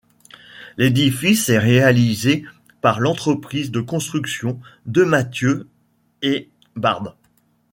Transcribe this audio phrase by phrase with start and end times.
[0.77, 2.43] L’édifice est réalisé
[2.81, 5.67] par l’entreprise de construction Demathieu
[6.23, 7.15] & Bard.